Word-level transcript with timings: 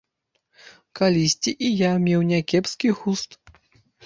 Калісьці 0.99 1.51
і 1.67 1.69
я 1.83 1.91
меў 2.07 2.25
някепскі 2.31 2.89
густ. 3.05 3.39